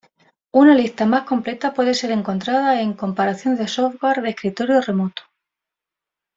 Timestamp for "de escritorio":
4.23-4.81